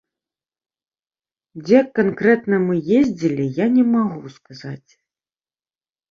Дзе 1.65 1.79
канкрэтна 1.99 2.57
мы 2.67 2.75
ездзілі, 2.99 3.45
я 3.57 3.67
не 3.75 3.83
магу 3.91 4.31
сказаць. 4.39 4.91